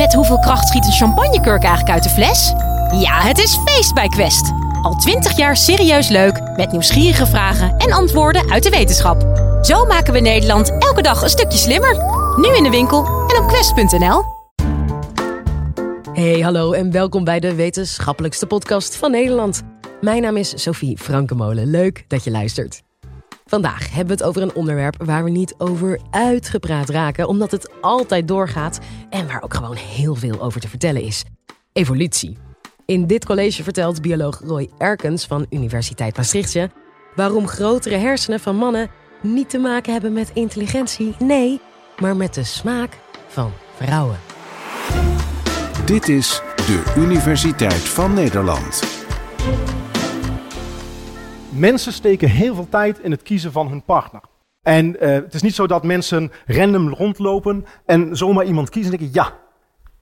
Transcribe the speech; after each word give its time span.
Met 0.00 0.14
hoeveel 0.14 0.38
kracht 0.38 0.68
schiet 0.68 0.84
een 0.84 0.92
champagnekurk 0.92 1.62
eigenlijk 1.62 1.94
uit 1.94 2.02
de 2.02 2.08
fles? 2.08 2.52
Ja, 3.00 3.20
het 3.20 3.38
is 3.38 3.58
feest 3.64 3.94
bij 3.94 4.08
Quest. 4.08 4.52
Al 4.82 4.94
twintig 4.94 5.36
jaar 5.36 5.56
serieus 5.56 6.08
leuk, 6.08 6.40
met 6.56 6.72
nieuwsgierige 6.72 7.26
vragen 7.26 7.76
en 7.76 7.92
antwoorden 7.92 8.50
uit 8.50 8.62
de 8.62 8.70
wetenschap. 8.70 9.22
Zo 9.62 9.84
maken 9.84 10.12
we 10.12 10.20
Nederland 10.20 10.70
elke 10.78 11.02
dag 11.02 11.22
een 11.22 11.28
stukje 11.28 11.58
slimmer. 11.58 11.96
Nu 12.36 12.56
in 12.56 12.62
de 12.62 12.70
winkel 12.70 13.04
en 13.04 13.42
op 13.42 13.48
quest.nl. 13.48 14.22
Hey, 16.12 16.40
hallo 16.40 16.72
en 16.72 16.90
welkom 16.90 17.24
bij 17.24 17.40
de 17.40 17.54
wetenschappelijkste 17.54 18.46
podcast 18.46 18.96
van 18.96 19.10
Nederland. 19.10 19.62
Mijn 20.00 20.22
naam 20.22 20.36
is 20.36 20.62
Sophie 20.62 20.98
Frankemolen. 20.98 21.70
Leuk 21.70 22.04
dat 22.08 22.24
je 22.24 22.30
luistert. 22.30 22.82
Vandaag 23.50 23.88
hebben 23.88 24.06
we 24.06 24.12
het 24.12 24.22
over 24.22 24.42
een 24.42 24.54
onderwerp 24.54 25.04
waar 25.04 25.24
we 25.24 25.30
niet 25.30 25.54
over 25.58 26.00
uitgepraat 26.10 26.88
raken, 26.88 27.28
omdat 27.28 27.50
het 27.50 27.70
altijd 27.80 28.28
doorgaat 28.28 28.78
en 29.08 29.26
waar 29.26 29.42
ook 29.42 29.54
gewoon 29.54 29.76
heel 29.76 30.14
veel 30.14 30.40
over 30.40 30.60
te 30.60 30.68
vertellen 30.68 31.02
is: 31.02 31.24
evolutie. 31.72 32.36
In 32.86 33.06
dit 33.06 33.24
college 33.24 33.62
vertelt 33.62 34.02
bioloog 34.02 34.40
Roy 34.44 34.70
Erkens 34.78 35.26
van 35.26 35.46
Universiteit 35.48 36.16
Maastrichtje 36.16 36.70
waarom 37.14 37.46
grotere 37.46 37.96
hersenen 37.96 38.40
van 38.40 38.56
mannen 38.56 38.90
niet 39.22 39.50
te 39.50 39.58
maken 39.58 39.92
hebben 39.92 40.12
met 40.12 40.30
intelligentie, 40.34 41.14
nee, 41.18 41.60
maar 41.98 42.16
met 42.16 42.34
de 42.34 42.44
smaak 42.44 42.98
van 43.28 43.52
vrouwen. 43.74 44.18
Dit 45.84 46.08
is 46.08 46.42
de 46.56 46.92
Universiteit 46.96 47.88
van 47.88 48.14
Nederland. 48.14 48.99
Mensen 51.60 51.92
steken 51.92 52.28
heel 52.28 52.54
veel 52.54 52.68
tijd 52.68 52.98
in 52.98 53.10
het 53.10 53.22
kiezen 53.22 53.52
van 53.52 53.68
hun 53.68 53.82
partner. 53.82 54.22
En 54.62 55.00
eh, 55.00 55.12
het 55.12 55.34
is 55.34 55.42
niet 55.42 55.54
zo 55.54 55.66
dat 55.66 55.84
mensen 55.84 56.30
random 56.46 56.88
rondlopen 56.88 57.64
en 57.86 58.16
zomaar 58.16 58.44
iemand 58.44 58.70
kiezen 58.70 58.92
en 58.92 58.98
denken, 58.98 59.22
ja, 59.22 59.38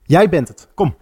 jij 0.03 0.29
bent 0.29 0.47
het, 0.47 0.67
kom. 0.73 0.95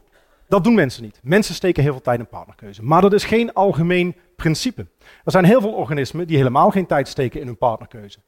Dat 0.47 0.63
doen 0.63 0.75
mensen 0.75 1.03
niet. 1.03 1.19
Mensen 1.23 1.55
steken 1.55 1.83
heel 1.83 1.91
veel 1.91 2.01
tijd 2.01 2.19
in 2.19 2.27
partnerkeuze. 2.27 2.83
Maar 2.83 3.01
dat 3.01 3.13
is 3.13 3.23
geen 3.23 3.53
algemeen 3.53 4.15
principe. 4.35 4.87
Er 5.23 5.31
zijn 5.31 5.45
heel 5.45 5.61
veel 5.61 5.73
organismen 5.73 6.27
die 6.27 6.37
helemaal 6.37 6.69
geen 6.69 6.85
tijd 6.85 7.07
steken 7.07 7.39
in 7.41 7.47
hun 7.47 7.57
partnerkeuze. 7.57 8.19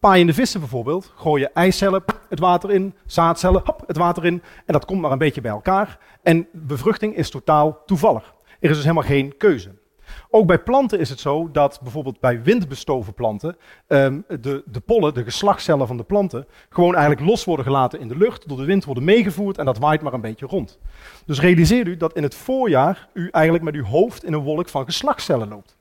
Paaiende 0.00 0.34
vissen 0.34 0.60
bijvoorbeeld 0.60 1.12
gooien 1.16 1.54
eicellen 1.54 2.04
het 2.28 2.38
water 2.38 2.70
in, 2.70 2.94
zaadcellen 3.04 3.62
hop, 3.64 3.82
het 3.86 3.96
water 3.96 4.24
in 4.24 4.42
en 4.66 4.72
dat 4.72 4.84
komt 4.84 5.00
maar 5.00 5.12
een 5.12 5.18
beetje 5.18 5.40
bij 5.40 5.50
elkaar. 5.50 5.98
En 6.22 6.48
bevruchting 6.52 7.16
is 7.16 7.30
totaal 7.30 7.82
toevallig. 7.84 8.34
Er 8.60 8.70
is 8.70 8.76
dus 8.76 8.84
helemaal 8.84 9.02
geen 9.02 9.36
keuze. 9.36 9.84
Ook 10.30 10.46
bij 10.46 10.58
planten 10.58 10.98
is 10.98 11.08
het 11.08 11.20
zo 11.20 11.50
dat 11.50 11.80
bijvoorbeeld 11.82 12.20
bij 12.20 12.42
windbestoven 12.42 13.14
planten 13.14 13.56
um, 13.88 14.24
de, 14.40 14.62
de 14.66 14.80
pollen, 14.80 15.14
de 15.14 15.24
geslachtscellen 15.24 15.86
van 15.86 15.96
de 15.96 16.04
planten, 16.04 16.46
gewoon 16.68 16.94
eigenlijk 16.94 17.26
los 17.26 17.44
worden 17.44 17.64
gelaten 17.64 18.00
in 18.00 18.08
de 18.08 18.16
lucht, 18.16 18.48
door 18.48 18.56
de 18.56 18.64
wind 18.64 18.84
worden 18.84 19.04
meegevoerd 19.04 19.58
en 19.58 19.64
dat 19.64 19.78
waait 19.78 20.02
maar 20.02 20.12
een 20.12 20.20
beetje 20.20 20.46
rond. 20.46 20.78
Dus 21.26 21.40
realiseer 21.40 21.86
u 21.86 21.96
dat 21.96 22.12
in 22.12 22.22
het 22.22 22.34
voorjaar 22.34 23.08
u 23.12 23.28
eigenlijk 23.30 23.64
met 23.64 23.74
uw 23.74 23.84
hoofd 23.84 24.24
in 24.24 24.32
een 24.32 24.42
wolk 24.42 24.68
van 24.68 24.84
geslachtscellen 24.84 25.48
loopt. 25.48 25.76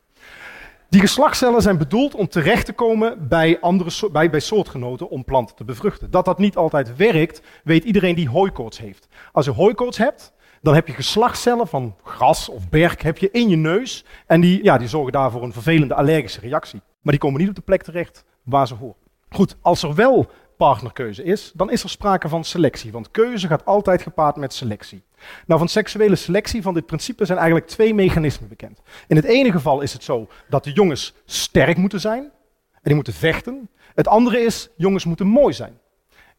Die 0.89 1.03
geslachtscellen 1.03 1.61
zijn 1.61 1.77
bedoeld 1.77 2.15
om 2.15 2.27
terecht 2.27 2.65
te 2.65 2.73
komen 2.73 3.27
bij, 3.27 3.59
andere, 3.59 4.09
bij, 4.11 4.29
bij 4.29 4.39
soortgenoten 4.39 5.09
om 5.09 5.23
planten 5.23 5.55
te 5.55 5.63
bevruchten. 5.63 6.11
Dat 6.11 6.25
dat 6.25 6.37
niet 6.37 6.55
altijd 6.55 6.95
werkt, 6.95 7.41
weet 7.63 7.83
iedereen 7.83 8.15
die 8.15 8.29
hooikoorts 8.29 8.77
heeft. 8.77 9.07
Als 9.31 9.45
je 9.45 9.51
hooikoorts 9.51 9.97
hebt, 9.97 10.33
dan 10.65 10.73
heb 10.73 10.87
je 10.87 10.93
geslachtscellen 10.93 11.67
van 11.67 11.95
gras 12.03 12.49
of 12.49 12.69
berk 12.69 13.01
heb 13.01 13.17
je 13.17 13.31
in 13.31 13.49
je 13.49 13.55
neus. 13.55 14.05
En 14.25 14.41
die, 14.41 14.63
ja, 14.63 14.77
die 14.77 14.87
zorgen 14.87 15.11
daarvoor 15.11 15.43
een 15.43 15.53
vervelende 15.53 15.93
allergische 15.93 16.39
reactie. 16.39 16.81
Maar 17.01 17.13
die 17.13 17.21
komen 17.21 17.39
niet 17.39 17.49
op 17.49 17.55
de 17.55 17.61
plek 17.61 17.83
terecht 17.83 18.23
waar 18.43 18.67
ze 18.67 18.73
horen. 18.73 18.95
Goed, 19.29 19.55
als 19.61 19.83
er 19.83 19.95
wel 19.95 20.29
partnerkeuze 20.57 21.23
is, 21.23 21.51
dan 21.55 21.71
is 21.71 21.83
er 21.83 21.89
sprake 21.89 22.29
van 22.29 22.43
selectie. 22.43 22.91
Want 22.91 23.11
keuze 23.11 23.47
gaat 23.47 23.65
altijd 23.65 24.01
gepaard 24.01 24.35
met 24.35 24.53
selectie. 24.53 25.03
Nou, 25.45 25.59
van 25.59 25.69
seksuele 25.69 26.15
selectie 26.15 26.61
van 26.61 26.73
dit 26.73 26.85
principe 26.85 27.25
zijn 27.25 27.37
eigenlijk 27.37 27.67
twee 27.67 27.93
mechanismen 27.93 28.49
bekend. 28.49 28.81
In 29.07 29.15
het 29.15 29.25
ene 29.25 29.51
geval 29.51 29.81
is 29.81 29.93
het 29.93 30.03
zo 30.03 30.27
dat 30.49 30.63
de 30.63 30.71
jongens 30.71 31.13
sterk 31.25 31.77
moeten 31.77 31.99
zijn 31.99 32.23
en 32.71 32.81
die 32.83 32.95
moeten 32.95 33.13
vechten. 33.13 33.69
Het 33.95 34.07
andere 34.07 34.39
is, 34.39 34.69
jongens 34.75 35.05
moeten 35.05 35.27
mooi 35.27 35.53
zijn. 35.53 35.79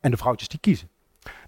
En 0.00 0.10
de 0.10 0.16
vrouwtjes 0.16 0.48
die 0.48 0.60
kiezen. 0.60 0.88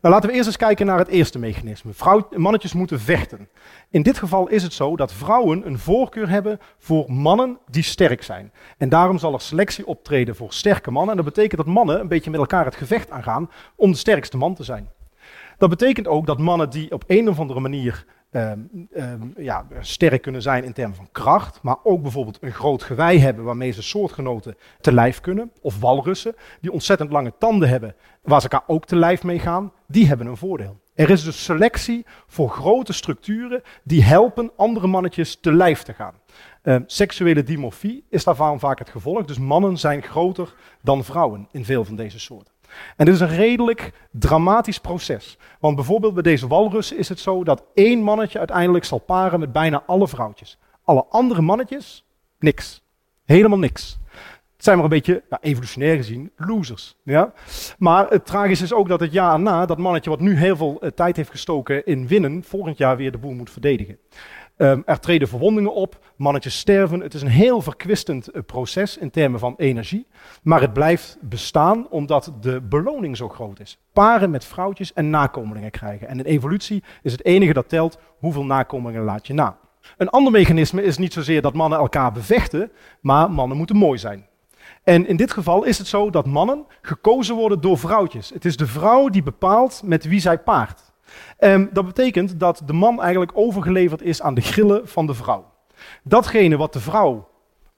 Nou, 0.00 0.14
laten 0.14 0.30
we 0.30 0.34
eerst 0.34 0.46
eens 0.46 0.56
kijken 0.56 0.86
naar 0.86 0.98
het 0.98 1.08
eerste 1.08 1.38
mechanisme. 1.38 1.92
Mannetjes 2.30 2.72
moeten 2.72 3.00
vechten. 3.00 3.48
In 3.90 4.02
dit 4.02 4.18
geval 4.18 4.48
is 4.48 4.62
het 4.62 4.72
zo 4.72 4.96
dat 4.96 5.12
vrouwen 5.12 5.66
een 5.66 5.78
voorkeur 5.78 6.28
hebben 6.28 6.60
voor 6.78 7.12
mannen 7.12 7.58
die 7.70 7.82
sterk 7.82 8.22
zijn. 8.22 8.52
En 8.78 8.88
daarom 8.88 9.18
zal 9.18 9.32
er 9.32 9.40
selectie 9.40 9.86
optreden 9.86 10.36
voor 10.36 10.52
sterke 10.52 10.90
mannen. 10.90 11.10
En 11.10 11.24
dat 11.24 11.34
betekent 11.34 11.64
dat 11.64 11.74
mannen 11.74 12.00
een 12.00 12.08
beetje 12.08 12.30
met 12.30 12.40
elkaar 12.40 12.64
het 12.64 12.76
gevecht 12.76 13.10
aangaan 13.10 13.50
om 13.76 13.90
de 13.90 13.98
sterkste 13.98 14.36
man 14.36 14.54
te 14.54 14.64
zijn. 14.64 14.88
Dat 15.58 15.70
betekent 15.70 16.06
ook 16.06 16.26
dat 16.26 16.38
mannen 16.38 16.70
die 16.70 16.92
op 16.92 17.04
een 17.06 17.28
of 17.28 17.38
andere 17.38 17.60
manier 17.60 18.04
um, 18.30 19.34
ja, 19.36 19.66
sterk 19.80 20.22
kunnen 20.22 20.42
zijn 20.42 20.64
in 20.64 20.72
termen 20.72 20.96
van 20.96 21.08
kracht, 21.12 21.62
maar 21.62 21.76
ook 21.82 22.02
bijvoorbeeld 22.02 22.38
een 22.40 22.52
groot 22.52 22.82
gewei 22.82 23.18
hebben 23.18 23.44
waarmee 23.44 23.70
ze 23.70 23.82
soortgenoten 23.82 24.56
te 24.80 24.92
lijf 24.92 25.20
kunnen, 25.20 25.52
of 25.60 25.80
walrussen 25.80 26.34
die 26.60 26.72
ontzettend 26.72 27.10
lange 27.10 27.32
tanden 27.38 27.68
hebben 27.68 27.94
waar 28.22 28.40
ze 28.40 28.48
elkaar 28.48 28.68
ook 28.68 28.86
te 28.86 28.96
lijf 28.96 29.22
mee 29.22 29.38
gaan, 29.38 29.72
die 29.86 30.06
hebben 30.06 30.26
een 30.26 30.36
voordeel. 30.36 30.80
Er 30.94 31.10
is 31.10 31.24
dus 31.24 31.44
selectie 31.44 32.06
voor 32.26 32.50
grote 32.50 32.92
structuren 32.92 33.62
die 33.82 34.04
helpen 34.04 34.50
andere 34.56 34.86
mannetjes 34.86 35.36
te 35.40 35.52
lijf 35.52 35.82
te 35.82 35.92
gaan. 35.92 36.14
Uh, 36.62 36.76
seksuele 36.86 37.42
dimorfie 37.42 38.04
is 38.08 38.24
daarvan 38.24 38.58
vaak 38.58 38.78
het 38.78 38.88
gevolg, 38.88 39.24
dus 39.24 39.38
mannen 39.38 39.76
zijn 39.76 40.02
groter 40.02 40.54
dan 40.82 41.04
vrouwen 41.04 41.48
in 41.52 41.64
veel 41.64 41.84
van 41.84 41.96
deze 41.96 42.18
soorten. 42.18 42.52
En 42.96 43.04
dit 43.04 43.14
is 43.14 43.20
een 43.20 43.36
redelijk 43.36 43.92
dramatisch 44.10 44.78
proces. 44.78 45.38
Want 45.60 45.76
bijvoorbeeld 45.76 46.14
bij 46.14 46.22
deze 46.22 46.46
walrussen 46.46 46.98
is 46.98 47.08
het 47.08 47.20
zo 47.20 47.44
dat 47.44 47.64
één 47.74 48.02
mannetje 48.02 48.38
uiteindelijk 48.38 48.84
zal 48.84 48.98
paren 48.98 49.40
met 49.40 49.52
bijna 49.52 49.82
alle 49.86 50.08
vrouwtjes. 50.08 50.58
Alle 50.84 51.04
andere 51.08 51.42
mannetjes, 51.42 52.04
niks. 52.38 52.82
Helemaal 53.24 53.58
niks. 53.58 53.98
Het 54.58 54.66
zijn 54.66 54.76
maar 54.76 54.84
een 54.84 54.92
beetje, 54.92 55.22
nou, 55.28 55.42
evolutionair 55.42 55.96
gezien, 55.96 56.30
losers. 56.36 56.96
Ja? 57.02 57.32
Maar 57.78 58.08
het 58.08 58.26
tragische 58.26 58.64
is 58.64 58.72
ook 58.72 58.88
dat 58.88 59.00
het 59.00 59.12
jaar 59.12 59.40
na, 59.40 59.66
dat 59.66 59.78
mannetje 59.78 60.10
wat 60.10 60.20
nu 60.20 60.36
heel 60.36 60.56
veel 60.56 60.78
uh, 60.80 60.90
tijd 60.90 61.16
heeft 61.16 61.30
gestoken 61.30 61.86
in 61.86 62.06
winnen, 62.06 62.44
volgend 62.44 62.78
jaar 62.78 62.96
weer 62.96 63.12
de 63.12 63.18
boel 63.18 63.32
moet 63.32 63.50
verdedigen. 63.50 63.98
Um, 64.60 64.82
er 64.86 65.00
treden 65.00 65.28
verwondingen 65.28 65.74
op, 65.74 65.98
mannetjes 66.16 66.58
sterven. 66.58 67.00
Het 67.00 67.14
is 67.14 67.22
een 67.22 67.28
heel 67.28 67.62
verkwistend 67.62 68.34
uh, 68.34 68.42
proces 68.46 68.96
in 68.96 69.10
termen 69.10 69.40
van 69.40 69.54
energie. 69.56 70.06
Maar 70.42 70.60
het 70.60 70.72
blijft 70.72 71.18
bestaan 71.20 71.88
omdat 71.88 72.32
de 72.40 72.60
beloning 72.60 73.16
zo 73.16 73.28
groot 73.28 73.60
is. 73.60 73.78
Paren 73.92 74.30
met 74.30 74.44
vrouwtjes 74.44 74.92
en 74.92 75.10
nakomelingen 75.10 75.70
krijgen. 75.70 76.08
En 76.08 76.18
in 76.18 76.24
evolutie 76.24 76.82
is 77.02 77.12
het 77.12 77.24
enige 77.24 77.52
dat 77.52 77.68
telt 77.68 77.98
hoeveel 78.18 78.44
nakomelingen 78.44 79.04
laat 79.04 79.26
je 79.26 79.34
na. 79.34 79.58
Een 79.96 80.08
ander 80.08 80.32
mechanisme 80.32 80.82
is 80.82 80.98
niet 80.98 81.12
zozeer 81.12 81.42
dat 81.42 81.54
mannen 81.54 81.78
elkaar 81.78 82.12
bevechten, 82.12 82.72
maar 83.00 83.30
mannen 83.30 83.56
moeten 83.56 83.76
mooi 83.76 83.98
zijn. 83.98 84.26
En 84.82 85.06
in 85.06 85.16
dit 85.16 85.32
geval 85.32 85.64
is 85.64 85.78
het 85.78 85.86
zo 85.86 86.10
dat 86.10 86.26
mannen 86.26 86.66
gekozen 86.82 87.34
worden 87.34 87.60
door 87.60 87.78
vrouwtjes. 87.78 88.30
Het 88.30 88.44
is 88.44 88.56
de 88.56 88.66
vrouw 88.66 89.08
die 89.08 89.22
bepaalt 89.22 89.82
met 89.84 90.04
wie 90.04 90.20
zij 90.20 90.38
paart. 90.38 90.87
Um, 91.38 91.70
dat 91.72 91.86
betekent 91.86 92.40
dat 92.40 92.62
de 92.66 92.72
man 92.72 93.00
eigenlijk 93.00 93.30
overgeleverd 93.34 94.02
is 94.02 94.22
aan 94.22 94.34
de 94.34 94.40
grillen 94.40 94.88
van 94.88 95.06
de 95.06 95.14
vrouw. 95.14 95.44
Datgene 96.02 96.56
wat 96.56 96.72
de 96.72 96.80
vrouw, 96.80 97.28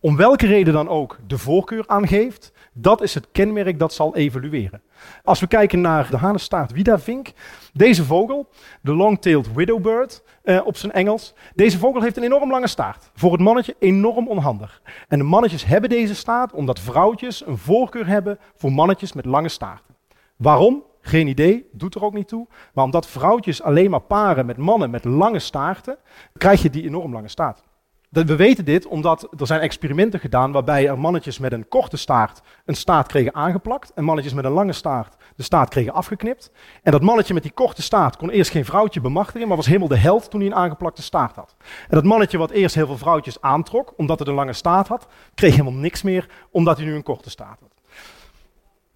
om 0.01 0.17
welke 0.17 0.47
reden 0.47 0.73
dan 0.73 0.89
ook, 0.89 1.19
de 1.27 1.39
voorkeur 1.39 1.85
aangeeft, 1.87 2.53
dat 2.73 3.03
is 3.03 3.15
het 3.15 3.29
kenmerk 3.33 3.79
dat 3.79 3.93
zal 3.93 4.17
evolueren. 4.17 4.83
Als 5.25 5.41
we 5.41 5.47
kijken 5.47 5.81
naar 5.81 6.11
de 6.11 6.17
hanenstaart 6.17 6.73
wiedavink, 6.73 7.33
deze 7.73 8.05
vogel, 8.05 8.49
de 8.83 8.95
long-tailed 8.95 9.55
widowbird 9.55 10.23
uh, 10.45 10.61
op 10.65 10.77
zijn 10.77 10.93
Engels, 10.93 11.35
deze 11.55 11.79
vogel 11.79 12.03
heeft 12.03 12.17
een 12.17 12.23
enorm 12.23 12.51
lange 12.51 12.67
staart. 12.67 13.11
Voor 13.15 13.33
het 13.33 13.41
mannetje 13.41 13.77
enorm 13.79 14.29
onhandig. 14.29 14.83
En 15.09 15.19
de 15.19 15.25
mannetjes 15.25 15.65
hebben 15.65 15.91
deze 15.91 16.15
staart 16.15 16.53
omdat 16.53 16.81
vrouwtjes 16.81 17.47
een 17.47 17.59
voorkeur 17.59 18.07
hebben 18.07 18.39
voor 18.57 18.73
mannetjes 18.73 19.13
met 19.13 19.25
lange 19.25 19.49
staarten. 19.49 19.95
Waarom? 20.37 20.83
Geen 21.01 21.27
idee, 21.27 21.69
doet 21.73 21.95
er 21.95 22.05
ook 22.05 22.15
niet 22.15 22.29
toe. 22.29 22.47
Maar 22.75 22.85
omdat 22.85 23.07
vrouwtjes 23.07 23.63
alleen 23.63 23.91
maar 23.91 24.01
paren 24.01 24.47
met 24.47 24.57
mannen 24.57 24.91
met 24.91 25.05
lange 25.05 25.39
staarten, 25.39 25.97
krijg 26.37 26.63
je 26.63 26.71
die 26.71 26.85
enorm 26.85 27.13
lange 27.13 27.29
staart. 27.29 27.63
We 28.11 28.37
weten 28.37 28.65
dit 28.65 28.87
omdat 28.87 29.29
er 29.39 29.47
zijn 29.47 29.61
experimenten 29.61 30.21
gedaan 30.21 30.53
waarbij 30.53 30.89
er 30.89 30.99
mannetjes 30.99 31.39
met 31.39 31.53
een 31.53 31.69
korte 31.69 31.97
staart 31.97 32.43
een 32.65 32.77
staart 32.77 33.07
kregen 33.07 33.35
aangeplakt 33.35 33.93
en 33.95 34.05
mannetjes 34.05 34.35
met 34.35 34.45
een 34.45 34.51
lange 34.51 34.73
staart 34.73 35.17
de 35.37 35.43
staart 35.43 35.69
kregen 35.69 35.93
afgeknipt. 35.93 36.51
En 36.83 36.93
dat 36.93 37.03
mannetje 37.03 37.35
met 37.35 37.43
die 37.43 37.53
korte 37.53 37.83
staart 37.83 38.17
kon 38.17 38.31
eerst 38.31 38.51
geen 38.51 38.65
vrouwtje 38.65 39.01
bemachtigen, 39.01 39.49
maar 39.49 39.57
was 39.57 39.67
helemaal 39.67 39.89
de 39.89 39.97
held 39.97 40.31
toen 40.31 40.41
hij 40.41 40.49
een 40.49 40.57
aangeplakte 40.57 41.03
staart 41.03 41.37
had. 41.37 41.57
En 41.61 41.95
dat 41.95 42.05
mannetje 42.05 42.39
wat 42.39 42.51
eerst 42.51 42.75
heel 42.75 42.87
veel 42.87 42.99
vrouwtjes 42.99 43.41
aantrok 43.41 43.93
omdat 43.97 44.19
het 44.19 44.29
een 44.29 44.35
lange 44.35 44.53
staart 44.53 44.89
had, 44.89 45.07
kreeg 45.35 45.51
helemaal 45.51 45.81
niks 45.81 46.03
meer 46.03 46.29
omdat 46.51 46.77
hij 46.77 46.87
nu 46.87 46.95
een 46.95 47.03
korte 47.03 47.31
staart 47.31 47.61
had. 47.61 47.75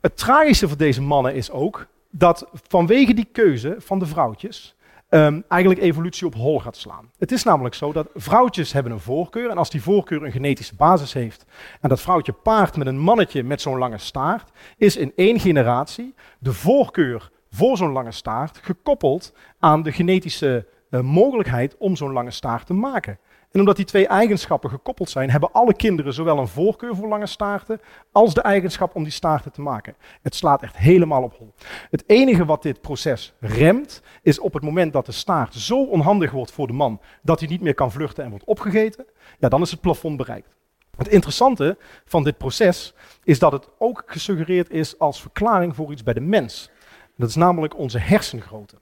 Het 0.00 0.16
tragische 0.16 0.68
voor 0.68 0.76
deze 0.76 1.02
mannen 1.02 1.34
is 1.34 1.50
ook 1.50 1.86
dat 2.16 2.46
vanwege 2.68 3.14
die 3.14 3.28
keuze 3.32 3.76
van 3.78 3.98
de 3.98 4.06
vrouwtjes 4.06 4.74
um, 5.10 5.44
eigenlijk 5.48 5.80
evolutie 5.80 6.26
op 6.26 6.34
hol 6.34 6.60
gaat 6.60 6.76
slaan. 6.76 7.10
Het 7.18 7.32
is 7.32 7.42
namelijk 7.42 7.74
zo 7.74 7.92
dat 7.92 8.08
vrouwtjes 8.14 8.72
hebben 8.72 8.92
een 8.92 9.00
voorkeur 9.00 9.50
en 9.50 9.58
als 9.58 9.70
die 9.70 9.82
voorkeur 9.82 10.22
een 10.22 10.32
genetische 10.32 10.74
basis 10.74 11.12
heeft 11.12 11.44
en 11.80 11.88
dat 11.88 12.00
vrouwtje 12.00 12.32
paart 12.32 12.76
met 12.76 12.86
een 12.86 12.98
mannetje 12.98 13.42
met 13.42 13.60
zo'n 13.60 13.78
lange 13.78 13.98
staart, 13.98 14.50
is 14.76 14.96
in 14.96 15.12
één 15.16 15.40
generatie 15.40 16.14
de 16.38 16.52
voorkeur 16.52 17.30
voor 17.50 17.76
zo'n 17.76 17.92
lange 17.92 18.12
staart, 18.12 18.58
gekoppeld 18.62 19.34
aan 19.58 19.82
de 19.82 19.92
genetische 19.92 20.66
uh, 20.94 21.00
mogelijkheid 21.00 21.76
om 21.78 21.96
zo'n 21.96 22.12
lange 22.12 22.30
staart 22.30 22.66
te 22.66 22.74
maken. 22.74 23.18
En 23.50 23.60
omdat 23.60 23.76
die 23.76 23.84
twee 23.84 24.06
eigenschappen 24.06 24.70
gekoppeld 24.70 25.10
zijn, 25.10 25.30
hebben 25.30 25.52
alle 25.52 25.74
kinderen 25.74 26.12
zowel 26.12 26.38
een 26.38 26.48
voorkeur 26.48 26.96
voor 26.96 27.08
lange 27.08 27.26
staarten 27.26 27.80
als 28.12 28.34
de 28.34 28.40
eigenschap 28.40 28.94
om 28.94 29.02
die 29.02 29.12
staarten 29.12 29.52
te 29.52 29.60
maken. 29.60 29.94
Het 30.22 30.34
slaat 30.34 30.62
echt 30.62 30.76
helemaal 30.76 31.22
op 31.22 31.36
hol. 31.38 31.54
Het 31.90 32.04
enige 32.06 32.44
wat 32.44 32.62
dit 32.62 32.80
proces 32.80 33.34
remt, 33.40 34.02
is 34.22 34.38
op 34.38 34.54
het 34.54 34.62
moment 34.62 34.92
dat 34.92 35.06
de 35.06 35.12
staart 35.12 35.54
zo 35.54 35.84
onhandig 35.84 36.30
wordt 36.30 36.52
voor 36.52 36.66
de 36.66 36.72
man 36.72 37.00
dat 37.22 37.40
hij 37.40 37.48
niet 37.48 37.60
meer 37.60 37.74
kan 37.74 37.92
vluchten 37.92 38.24
en 38.24 38.30
wordt 38.30 38.44
opgegeten, 38.44 39.06
ja, 39.38 39.48
dan 39.48 39.62
is 39.62 39.70
het 39.70 39.80
plafond 39.80 40.16
bereikt. 40.16 40.54
Het 40.96 41.08
interessante 41.08 41.76
van 42.04 42.24
dit 42.24 42.38
proces 42.38 42.94
is 43.24 43.38
dat 43.38 43.52
het 43.52 43.68
ook 43.78 44.02
gesuggereerd 44.06 44.70
is 44.70 44.98
als 44.98 45.20
verklaring 45.20 45.74
voor 45.74 45.92
iets 45.92 46.02
bij 46.02 46.14
de 46.14 46.20
mens. 46.20 46.70
Dat 47.16 47.28
is 47.28 47.34
namelijk 47.34 47.78
onze 47.78 47.98
hersengrootte. 47.98 48.76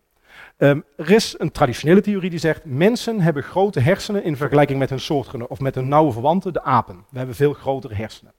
Ehm, 0.56 0.80
er 0.96 1.10
is 1.10 1.34
een 1.38 1.50
traditionele 1.50 2.00
theorie 2.00 2.30
die 2.30 2.38
zegt, 2.38 2.64
mensen 2.64 3.20
hebben 3.20 3.42
grote 3.42 3.80
hersenen 3.80 4.24
in 4.24 4.36
vergelijking 4.36 4.78
met 4.78 4.90
hun 4.90 5.00
soortgenoten 5.00 5.50
of 5.50 5.60
met 5.60 5.74
hun 5.74 5.88
nauwe 5.88 6.12
verwanten, 6.12 6.52
de 6.52 6.62
apen. 6.62 7.04
We 7.10 7.18
hebben 7.18 7.36
veel 7.36 7.52
grotere 7.52 7.94
hersenen. 7.94 8.32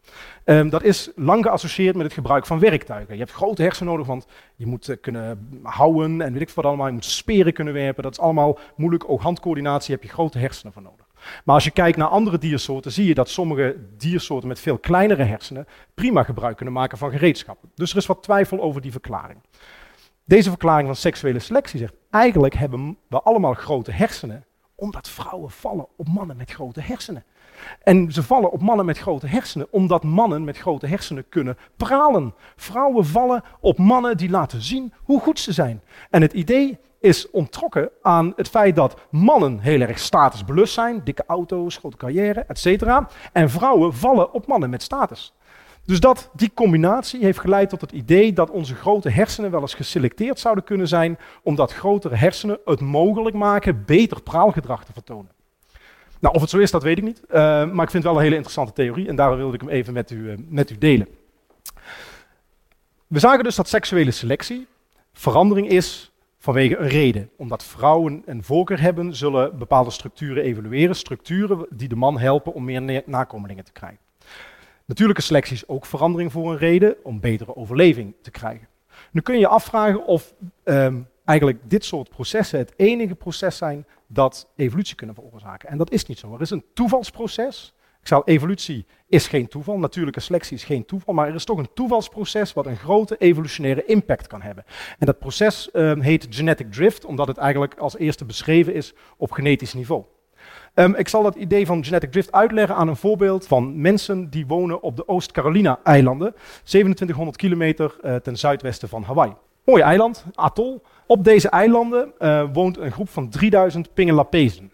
Um, 0.46 0.70
dat 0.70 0.84
is 0.84 1.12
lang 1.16 1.44
geassocieerd 1.46 1.96
met 1.96 2.06
het 2.06 2.14
gebruik 2.14 2.46
van 2.46 2.60
werktuigen. 2.60 3.14
Je 3.14 3.20
hebt 3.20 3.32
grote 3.32 3.62
hersenen 3.62 3.92
nodig, 3.92 4.08
want 4.08 4.26
je 4.56 4.66
moet 4.66 4.88
uh, 4.88 4.96
kunnen 5.02 5.60
houden 5.64 6.22
en 6.22 6.34
weet 6.34 6.42
ik 6.42 6.50
wat 6.50 6.66
allemaal. 6.66 6.88
Je 6.88 6.94
moet 6.94 7.06
speren 7.06 7.54
kunnen 7.54 7.74
werpen. 7.74 8.04
Dat 8.04 8.12
is 8.12 8.20
allemaal 8.20 8.60
moeilijk. 8.76 9.10
Ook 9.10 9.22
handcoördinatie 9.22 9.94
heb 9.94 10.04
je 10.04 10.10
grote 10.10 10.38
hersenen 10.38 10.74
voor 10.74 10.82
nodig. 10.82 11.06
Maar 11.44 11.56
als 11.56 11.64
je 11.64 11.72
kijkt 11.72 11.98
naar 11.98 12.08
andere 12.08 12.38
diersoorten, 12.38 12.92
zie 12.92 13.08
je 13.08 13.14
dat 13.14 13.30
sommige 13.30 13.76
diersoorten 13.98 14.48
met 14.48 14.60
veel 14.60 14.78
kleinere 14.78 15.24
hersenen 15.24 15.68
prima 15.94 16.24
gebruik 16.24 16.56
kunnen 16.56 16.74
maken 16.74 16.98
van 16.98 17.12
gereedschappen. 17.12 17.70
Dus 17.76 17.92
er 17.92 17.98
is 17.98 18.06
wat 18.06 18.24
twijfel 18.24 18.62
over 18.62 18.82
die 18.82 18.92
verklaring. 18.92 19.40
Deze 20.26 20.50
verklaring 20.50 20.88
van 20.88 20.96
seksuele 20.96 21.40
selectie 21.40 21.80
zegt, 21.80 21.94
eigenlijk 22.10 22.54
hebben 22.54 22.98
we 23.08 23.22
allemaal 23.22 23.54
grote 23.54 23.92
hersenen, 23.92 24.46
omdat 24.76 25.10
vrouwen 25.10 25.52
vallen 25.52 25.88
op 25.98 26.08
mannen 26.08 26.38
met 26.38 26.52
grote 26.52 26.82
hersenen. 26.82 27.24
En 27.84 28.12
ze 28.12 28.24
vallen 28.24 28.52
op 28.52 28.62
mannen 28.62 28.86
met 28.86 28.98
grote 28.98 29.28
hersenen, 29.28 29.68
omdat 29.72 30.04
mannen 30.04 30.44
met 30.44 30.58
grote 30.58 30.88
hersenen 30.88 31.30
kunnen 31.30 31.58
pralen. 31.78 32.34
Vrouwen 32.56 33.06
vallen 33.06 33.44
op 33.60 33.78
mannen 33.78 34.18
die 34.18 34.30
laten 34.30 34.62
zien 34.62 34.94
hoe 35.04 35.20
goed 35.20 35.40
ze 35.40 35.52
zijn. 35.52 35.82
En 36.10 36.22
het 36.22 36.34
idee 36.34 36.80
is 37.00 37.30
ontrokken 37.30 37.90
aan 38.02 38.34
het 38.36 38.50
feit 38.50 38.76
dat 38.76 39.00
mannen 39.10 39.60
heel 39.60 39.82
erg 39.82 40.00
statusbelust 40.00 40.74
zijn, 40.74 41.02
dikke 41.04 41.24
auto's, 41.28 41.78
grote 41.78 41.98
carrière, 41.98 42.46
etc. 42.48 42.84
En 43.34 43.50
vrouwen 43.50 43.94
vallen 43.94 44.34
op 44.34 44.48
mannen 44.48 44.70
met 44.70 44.84
status. 44.84 45.34
Dus 45.86 46.00
dat, 46.00 46.30
die 46.34 46.52
combinatie 46.54 47.24
heeft 47.24 47.40
geleid 47.40 47.70
tot 47.70 47.82
het 47.82 47.92
idee 47.92 48.34
dat 48.34 48.50
onze 48.50 48.76
grote 48.76 49.10
hersenen 49.10 49.52
wel 49.52 49.62
eens 49.62 49.74
geselecteerd 49.74 50.40
zouden 50.40 50.64
kunnen 50.64 50.88
zijn, 50.88 51.18
omdat 51.44 51.74
grotere 51.74 52.16
hersenen 52.16 52.60
het 52.66 52.80
mogelijk 52.80 53.36
maken 53.36 53.84
beter 53.86 54.22
praalgedrag 54.22 54.86
te 54.86 54.94
vertonen. 54.94 55.32
Nou, 56.20 56.36
of 56.36 56.42
het 56.42 56.50
zo 56.50 56.58
is, 56.58 56.72
dat 56.72 56.84
weet 56.84 56.98
ik 56.98 57.04
niet. 57.04 57.22
Uh, 57.28 57.34
maar 57.72 57.86
ik 57.86 57.92
vind 57.92 57.94
het 57.94 58.04
wel 58.04 58.16
een 58.16 58.22
hele 58.22 58.36
interessante 58.36 58.74
theorie 58.74 59.08
en 59.08 59.16
daarom 59.16 59.38
wilde 59.38 59.54
ik 59.54 59.62
hem 59.62 59.70
even 59.70 59.94
met 59.94 60.12
u, 60.12 60.16
uh, 60.16 60.38
met 60.48 60.70
u 60.70 60.78
delen. 60.78 61.08
We 63.08 63.20
zagen 63.20 63.44
dus 63.44 63.56
dat 63.56 63.68
seksuele 63.68 64.12
selectie 64.12 64.68
verandering 65.14 65.70
is 65.70 66.12
vanwege 66.40 66.78
een 66.78 66.88
reden. 66.88 67.30
Omdat 67.38 67.64
vrouwen 67.64 68.22
een 68.26 68.44
voorkeur 68.44 68.82
hebben, 68.82 69.16
zullen 69.16 69.58
bepaalde 69.58 69.90
structuren 69.90 70.44
evolueren. 70.44 70.96
Structuren 70.96 71.68
die 71.70 71.88
de 71.88 71.96
man 71.96 72.20
helpen 72.20 72.54
om 72.54 72.64
meer 72.64 73.04
nakomelingen 73.06 73.64
te 73.64 73.72
krijgen. 73.72 74.00
Natuurlijke 74.86 75.22
selectie 75.22 75.56
is 75.56 75.68
ook 75.68 75.86
verandering 75.86 76.32
voor 76.32 76.52
een 76.52 76.58
reden, 76.58 76.96
om 77.04 77.20
betere 77.20 77.56
overleving 77.56 78.14
te 78.22 78.32
krijgen. 78.32 78.68
Nu 79.12 79.22
kun 79.22 79.40
je 79.40 79.48
afvragen 79.48 80.06
of 80.06 80.34
um, 80.64 81.08
eigenlijk 81.26 81.60
dit 81.64 81.86
soort 81.86 82.10
processen 82.10 82.60
het 82.60 82.74
enige 82.76 83.16
proces 83.16 83.58
zijn 83.58 83.86
dat 84.08 84.50
evolutie 84.56 84.96
kunnen 84.96 85.16
veroorzaken. 85.16 85.70
En 85.70 85.78
dat 85.78 85.92
is 85.92 86.06
niet 86.06 86.20
zo. 86.20 86.34
Er 86.34 86.42
is 86.42 86.50
een 86.50 86.66
toevalsproces. 86.74 87.74
Ik 88.02 88.08
zou, 88.08 88.22
evolutie 88.26 88.86
is 89.08 89.28
geen 89.28 89.48
toeval, 89.48 89.80
natuurlijke 89.80 90.20
selectie 90.20 90.56
is 90.56 90.64
geen 90.64 90.86
toeval, 90.86 91.14
maar 91.14 91.28
er 91.28 91.36
is 91.36 91.46
toch 91.46 91.58
een 91.58 91.74
toevalsproces 91.74 92.54
wat 92.54 92.66
een 92.66 92.78
grote 92.78 93.18
evolutionaire 93.18 93.86
impact 93.86 94.28
kan 94.28 94.42
hebben. 94.42 94.64
En 95.00 95.06
dat 95.06 95.20
proces 95.20 95.70
um, 95.74 96.02
heet 96.02 96.28
genetic 96.30 96.72
drift, 96.72 97.06
omdat 97.06 97.28
het 97.28 97.38
eigenlijk 97.38 97.76
als 97.76 97.98
eerste 97.98 98.26
beschreven 98.26 98.74
is 98.74 98.94
op 99.18 99.32
genetisch 99.32 99.74
niveau. 99.74 100.04
Um, 100.76 100.96
ik 100.96 101.08
zal 101.08 101.24
dat 101.24 101.36
idee 101.36 101.66
van 101.66 101.84
genetic 101.84 102.12
drift 102.12 102.32
uitleggen 102.32 102.76
aan 102.76 102.88
een 102.88 102.96
voorbeeld 102.96 103.48
van 103.48 103.82
mensen 103.82 104.30
die 104.30 104.48
wonen 104.48 104.82
op 104.82 104.96
de 104.96 105.08
Oost-Carolina-eilanden, 105.08 106.36
2700 106.64 107.38
kilometer 107.38 107.96
uh, 108.02 108.16
ten 108.16 108.38
zuidwesten 108.38 108.90
van 108.90 109.04
Hawaii. 109.04 109.34
Mooi 109.66 109.82
eiland, 109.82 110.26
atol. 110.34 110.82
Op 111.08 111.24
deze 111.24 111.50
eilanden 111.50 112.14
uh, 112.20 112.44
woont 112.54 112.78
een 112.78 112.92
groep 112.92 113.10
van 113.10 113.30
3000 113.30 113.94
Pingelapezen. 113.94 114.72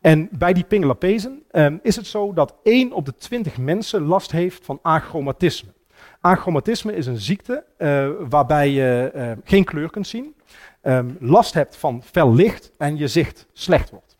En 0.00 0.28
bij 0.30 0.52
die 0.52 0.64
Pingelapezen 0.64 1.42
um, 1.52 1.80
is 1.82 1.96
het 1.96 2.06
zo 2.06 2.32
dat 2.32 2.54
1 2.62 2.92
op 2.92 3.06
de 3.06 3.14
20 3.14 3.58
mensen 3.58 4.02
last 4.02 4.32
heeft 4.32 4.64
van 4.64 4.78
achromatisme. 4.82 5.72
Achromatisme 6.20 6.94
is 6.94 7.06
een 7.06 7.18
ziekte 7.18 7.64
uh, 7.78 8.08
waarbij 8.28 8.70
je 8.70 9.36
geen 9.44 9.64
kleur 9.64 9.90
kunt 9.90 10.06
zien, 10.06 10.34
um, 10.82 11.16
last 11.20 11.54
hebt 11.54 11.76
van 11.76 12.02
fel 12.02 12.34
licht 12.34 12.72
en 12.78 12.96
je 12.96 13.08
zicht 13.08 13.46
slecht 13.52 13.90
wordt. 13.90 14.11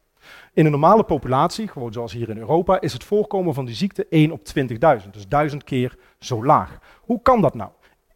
In 0.54 0.64
een 0.64 0.70
normale 0.70 1.04
populatie, 1.04 1.68
gewoon 1.68 1.92
zoals 1.92 2.12
hier 2.12 2.28
in 2.28 2.38
Europa, 2.38 2.80
is 2.80 2.92
het 2.92 3.04
voorkomen 3.04 3.54
van 3.54 3.64
die 3.64 3.74
ziekte 3.74 4.06
1 4.08 4.30
op 4.30 4.40
20.000. 4.58 5.10
Dus 5.10 5.28
duizend 5.28 5.64
keer 5.64 5.96
zo 6.18 6.44
laag. 6.44 6.78
Hoe 7.00 7.22
kan 7.22 7.40
dat 7.40 7.54
nou? 7.54 7.70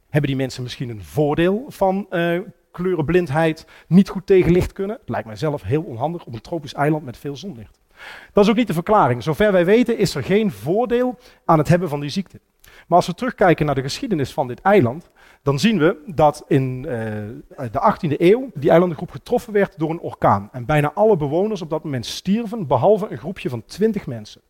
Hebben 0.09 0.31
die 0.31 0.39
mensen 0.39 0.63
misschien 0.63 0.89
een 0.89 1.03
voordeel 1.03 1.65
van 1.69 2.07
uh, 2.11 2.41
kleurenblindheid, 2.71 3.67
niet 3.89 4.09
goed 4.09 4.27
tegen 4.27 4.53
licht 4.53 4.73
kunnen? 4.73 4.97
Het 4.97 5.09
lijkt 5.09 5.27
mij 5.27 5.37
zelf 5.37 5.63
heel 5.63 5.83
onhandig 5.83 6.25
op 6.25 6.35
een 6.35 6.41
tropisch 6.41 6.75
eiland 6.75 7.05
met 7.05 7.17
veel 7.17 7.37
zonlicht. 7.37 7.81
Dat 8.33 8.45
is 8.45 8.51
ook 8.51 8.57
niet 8.57 8.67
de 8.67 8.73
verklaring. 8.73 9.23
Zover 9.23 9.53
wij 9.53 9.65
weten 9.65 9.99
is 9.99 10.15
er 10.15 10.23
geen 10.23 10.51
voordeel 10.51 11.19
aan 11.45 11.59
het 11.59 11.69
hebben 11.69 11.89
van 11.89 12.01
die 12.01 12.11
ziekte. 12.11 12.41
Maar 12.87 12.99
als 12.99 13.07
we 13.07 13.15
terugkijken 13.15 13.67
naar 13.67 13.75
de 13.75 13.83
geschiedenis 13.83 14.33
van 14.33 14.49
dit 14.49 14.61
eiland, 14.61 15.11
dan 15.43 15.59
zien 15.59 15.79
we 15.79 16.03
dat 16.07 16.45
in 16.49 16.79
uh, 16.79 16.93
de 17.71 17.95
18e 17.95 18.21
eeuw 18.21 18.51
die 18.55 18.71
eilandengroep 18.71 19.11
getroffen 19.11 19.53
werd 19.53 19.79
door 19.79 19.91
een 19.91 20.01
orkaan. 20.01 20.49
En 20.53 20.65
bijna 20.65 20.93
alle 20.93 21.17
bewoners 21.17 21.63
op 21.63 21.71
dat 21.71 21.85
moment 21.85 22.07
stierven, 22.07 22.67
behalve 22.67 23.11
een 23.11 23.19
groepje 23.19 23.49
van 23.49 23.65
20 23.65 24.07
mensen. 24.07 24.41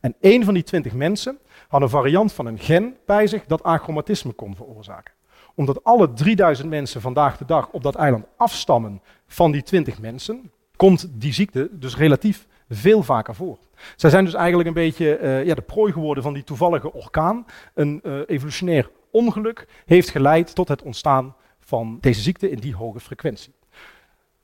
En 0.00 0.14
één 0.20 0.44
van 0.44 0.54
die 0.54 0.62
20 0.62 0.92
mensen 0.92 1.38
had 1.68 1.82
een 1.82 1.88
variant 1.88 2.32
van 2.32 2.46
een 2.46 2.58
gen 2.58 2.96
bij 3.06 3.26
zich 3.26 3.46
dat 3.46 3.62
achromatisme 3.62 4.32
kon 4.32 4.56
veroorzaken. 4.56 5.14
Omdat 5.54 5.84
alle 5.84 6.12
3000 6.12 6.68
mensen 6.68 7.00
vandaag 7.00 7.36
de 7.36 7.44
dag 7.44 7.68
op 7.70 7.82
dat 7.82 7.94
eiland 7.94 8.26
afstammen 8.36 9.02
van 9.26 9.52
die 9.52 9.62
20 9.62 10.00
mensen, 10.00 10.50
komt 10.76 11.08
die 11.12 11.32
ziekte 11.32 11.68
dus 11.72 11.96
relatief 11.96 12.46
veel 12.74 13.02
vaker 13.02 13.34
voor. 13.34 13.58
Zij 13.96 14.10
zijn 14.10 14.24
dus 14.24 14.34
eigenlijk 14.34 14.68
een 14.68 14.74
beetje 14.74 15.20
uh, 15.20 15.44
ja, 15.44 15.54
de 15.54 15.62
prooi 15.62 15.92
geworden 15.92 16.22
van 16.22 16.32
die 16.32 16.44
toevallige 16.44 16.92
orkaan. 16.92 17.46
Een 17.74 18.00
uh, 18.02 18.18
evolutionair 18.26 18.90
ongeluk 19.10 19.66
heeft 19.86 20.10
geleid 20.10 20.54
tot 20.54 20.68
het 20.68 20.82
ontstaan 20.82 21.34
van 21.60 21.98
deze 22.00 22.20
ziekte 22.20 22.50
in 22.50 22.58
die 22.58 22.74
hoge 22.74 23.00
frequentie. 23.00 23.52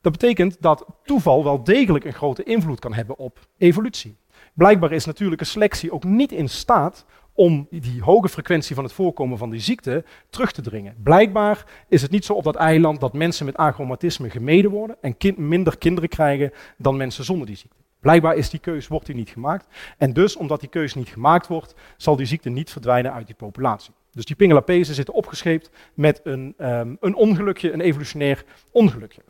Dat 0.00 0.12
betekent 0.12 0.56
dat 0.60 0.86
toeval 1.04 1.44
wel 1.44 1.64
degelijk 1.64 2.04
een 2.04 2.12
grote 2.12 2.42
invloed 2.42 2.78
kan 2.78 2.94
hebben 2.94 3.18
op 3.18 3.38
evolutie. 3.58 4.16
Blijkbaar 4.54 4.92
is 4.92 5.04
natuurlijke 5.04 5.44
selectie 5.44 5.92
ook 5.92 6.04
niet 6.04 6.32
in 6.32 6.48
staat 6.48 7.04
om 7.34 7.66
die 7.70 8.02
hoge 8.02 8.28
frequentie 8.28 8.74
van 8.74 8.84
het 8.84 8.92
voorkomen 8.92 9.38
van 9.38 9.50
die 9.50 9.60
ziekte 9.60 10.04
terug 10.30 10.52
te 10.52 10.62
dringen. 10.62 10.94
Blijkbaar 11.02 11.64
is 11.88 12.02
het 12.02 12.10
niet 12.10 12.24
zo 12.24 12.32
op 12.32 12.44
dat 12.44 12.56
eiland 12.56 13.00
dat 13.00 13.12
mensen 13.12 13.46
met 13.46 13.56
achromatisme 13.56 14.30
gemeden 14.30 14.70
worden 14.70 14.96
en 15.00 15.16
minder 15.36 15.78
kinderen 15.78 16.08
krijgen 16.08 16.52
dan 16.76 16.96
mensen 16.96 17.24
zonder 17.24 17.46
die 17.46 17.56
ziekte. 17.56 17.79
Blijkbaar 18.00 18.36
is 18.36 18.50
die 18.50 18.60
keus, 18.60 18.88
wordt 18.88 19.14
niet 19.14 19.28
gemaakt. 19.28 19.66
En 19.98 20.12
dus, 20.12 20.36
omdat 20.36 20.60
die 20.60 20.68
keus 20.68 20.94
niet 20.94 21.08
gemaakt 21.08 21.46
wordt, 21.46 21.74
zal 21.96 22.16
die 22.16 22.26
ziekte 22.26 22.48
niet 22.48 22.70
verdwijnen 22.70 23.12
uit 23.12 23.26
die 23.26 23.34
populatie. 23.34 23.92
Dus 24.12 24.24
die 24.24 24.36
Pingelapezen 24.36 24.94
zitten 24.94 25.14
opgescheept 25.14 25.70
met 25.94 26.20
een, 26.24 26.54
um, 26.58 26.96
een 27.00 27.14
ongelukje, 27.14 27.72
een 27.72 27.80
evolutionair 27.80 28.44
ongelukje. 28.70 29.22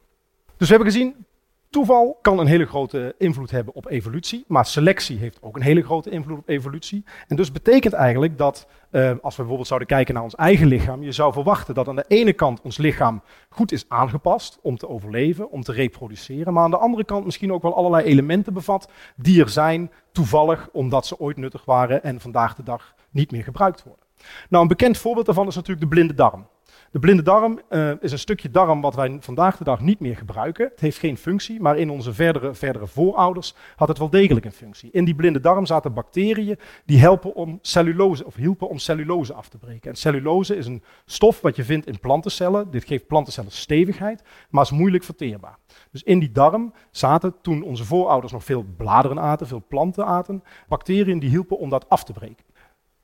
Dus 0.57 0.69
we 0.69 0.75
hebben 0.75 0.93
gezien, 0.93 1.27
toeval 1.71 2.19
kan 2.23 2.39
een 2.39 2.47
hele 2.47 2.67
grote 2.67 3.15
invloed 3.19 3.51
hebben 3.51 3.75
op 3.75 3.91
evolutie, 3.91 4.45
maar 4.49 4.67
selectie 4.67 5.19
heeft 5.19 5.39
ook 5.43 5.57
een 5.57 5.63
hele 5.63 5.83
grote 5.83 6.11
invloed 6.11 6.39
op 6.39 6.49
evolutie. 6.49 7.05
En 7.29 7.37
dus 7.37 7.53
betekent 7.53 7.93
eigenlijk 7.93 8.39
dat, 8.39 8.67
uh, 8.91 9.11
als 9.11 9.31
we 9.31 9.37
bijvoorbeeld 9.37 9.67
zouden 9.67 9.89
kijken 9.89 10.15
naar 10.15 10.23
ons 10.23 10.35
eigen 10.35 10.67
lichaam, 10.67 11.03
je 11.03 11.13
zou 11.13 11.33
verwachten 11.33 11.75
dat 11.75 11.89
aan 11.89 11.97
de 11.97 12.05
ene 12.09 12.33
kant 12.33 12.61
ons 12.61 12.77
lichaam 12.77 13.23
goed 13.49 13.73
is 13.73 13.85
aangepast 13.89 14.59
om 14.63 14.77
te 14.77 14.89
overleven, 14.89 15.51
om 15.51 15.63
te 15.63 15.73
reproduceren, 15.73 16.53
maar 16.53 16.65
aan 16.65 16.71
de 16.71 16.79
andere 16.79 17.05
kant 17.05 17.25
misschien 17.25 17.53
ook 17.53 17.63
wel 17.63 17.77
allerlei 17.77 18.05
elementen 18.05 18.53
bevat 18.53 18.91
die 19.17 19.43
er 19.43 19.49
zijn 19.49 19.91
toevallig 20.13 20.69
omdat 20.73 21.07
ze 21.07 21.19
ooit 21.19 21.37
nuttig 21.37 21.65
waren 21.65 22.03
en 22.03 22.21
vandaag 22.21 22.55
de 22.55 22.63
dag 22.63 22.95
niet 23.11 23.31
meer 23.31 23.43
gebruikt 23.43 23.83
worden. 23.83 24.05
Nou, 24.49 24.63
een 24.63 24.69
bekend 24.69 24.99
voorbeeld 24.99 25.27
daarvan 25.27 25.47
is 25.47 25.55
natuurlijk 25.55 25.83
de 25.83 25.95
blinde 25.95 26.15
darm. 26.15 26.47
De 26.93 26.99
blinde 26.99 27.23
darm 27.23 27.61
uh, 27.71 27.91
is 28.01 28.13
een 28.13 28.19
stukje 28.19 28.51
darm 28.51 28.81
wat 28.81 28.95
wij 28.95 29.17
vandaag 29.21 29.57
de 29.57 29.65
dag 29.65 29.81
niet 29.81 30.01
meer 30.01 30.17
gebruiken. 30.17 30.69
Het 30.71 30.81
heeft 30.81 30.99
geen 30.99 31.17
functie, 31.17 31.61
maar 31.61 31.79
in 31.79 31.91
onze 31.91 32.15
verdere, 32.15 32.55
verdere 32.55 32.87
voorouders 32.87 33.55
had 33.77 33.89
het 33.89 33.99
wel 33.99 34.11
degelijk 34.11 34.45
een 34.45 34.53
functie. 34.53 34.91
In 34.93 35.05
die 35.05 35.15
blinde 35.15 35.41
darm 35.41 35.67
zaten 35.67 35.95
bacteriën 35.95 36.59
die 36.85 36.99
helpen 36.99 37.35
om 37.35 37.59
cellulose, 37.63 38.27
of 38.27 38.35
hielpen 38.35 38.69
om 38.69 38.79
cellulose 38.79 39.35
af 39.35 39.49
te 39.49 39.59
breken. 39.59 39.91
En 39.91 39.97
cellulose 39.97 40.57
is 40.57 40.67
een 40.67 40.83
stof 41.05 41.41
wat 41.41 41.57
je 41.57 41.65
vindt 41.65 41.87
in 41.87 42.01
plantencellen. 42.01 42.71
Dit 42.71 42.85
geeft 42.85 43.07
plantencellen 43.07 43.53
stevigheid, 43.53 44.23
maar 44.49 44.65
is 44.65 44.71
moeilijk 44.71 45.05
verteerbaar. 45.05 45.59
Dus 45.91 46.03
in 46.03 46.19
die 46.19 46.33
darm 46.33 46.73
zaten 46.91 47.35
toen 47.43 47.63
onze 47.63 47.85
voorouders 47.85 48.33
nog 48.33 48.45
veel 48.45 48.65
bladeren 48.77 49.21
aten, 49.21 49.47
veel 49.47 49.65
planten 49.69 50.07
aten, 50.07 50.43
bacteriën 50.69 51.19
die 51.19 51.31
hielpen 51.31 51.59
om 51.59 51.69
dat 51.69 51.89
af 51.89 52.05
te 52.05 52.13
breken. 52.13 52.45